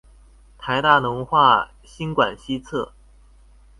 [0.57, 2.93] 臺大農化新館西側